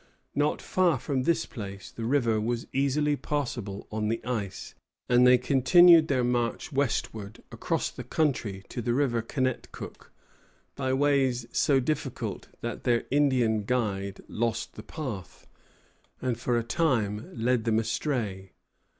[0.33, 4.73] Not far from this place the river was easily passable on the ice,
[5.07, 10.11] and they continued their march westward across the country to the river Kennetcook
[10.75, 15.45] by ways so difficult that their Indian guide lost the path,
[16.19, 18.53] and for a time led them astray.